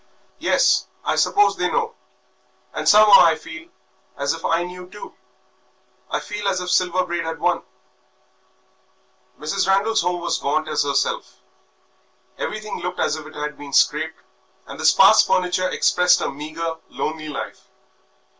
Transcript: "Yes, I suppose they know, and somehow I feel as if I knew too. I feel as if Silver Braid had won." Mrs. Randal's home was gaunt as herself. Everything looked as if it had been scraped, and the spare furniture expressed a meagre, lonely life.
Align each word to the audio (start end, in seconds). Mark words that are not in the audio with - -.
"Yes, 0.39 0.87
I 1.05 1.15
suppose 1.15 1.57
they 1.57 1.69
know, 1.69 1.93
and 2.73 2.89
somehow 2.89 3.21
I 3.21 3.35
feel 3.35 3.69
as 4.17 4.33
if 4.33 4.43
I 4.43 4.63
knew 4.63 4.89
too. 4.89 5.13
I 6.09 6.19
feel 6.19 6.47
as 6.47 6.59
if 6.59 6.71
Silver 6.71 7.05
Braid 7.05 7.23
had 7.23 7.37
won." 7.39 7.61
Mrs. 9.39 9.67
Randal's 9.67 10.01
home 10.01 10.21
was 10.21 10.39
gaunt 10.39 10.67
as 10.67 10.81
herself. 10.81 11.35
Everything 12.39 12.79
looked 12.79 12.99
as 12.99 13.15
if 13.15 13.27
it 13.27 13.35
had 13.35 13.59
been 13.59 13.73
scraped, 13.73 14.23
and 14.65 14.79
the 14.79 14.85
spare 14.87 15.13
furniture 15.13 15.69
expressed 15.69 16.19
a 16.19 16.31
meagre, 16.31 16.77
lonely 16.89 17.29
life. 17.29 17.67